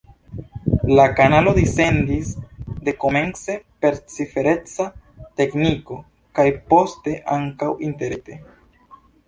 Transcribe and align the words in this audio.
La 0.99 1.03
kanalo 1.17 1.51
dissendis 1.57 2.31
dekomence 2.87 3.57
per 3.85 3.99
cifereca 4.15 4.89
tekniko 5.43 6.01
kaj 6.41 6.49
poste 6.75 7.17
ankaŭ 7.39 7.73
interrete. 7.93 8.41